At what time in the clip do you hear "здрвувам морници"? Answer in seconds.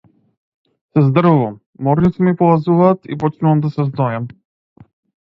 1.09-2.23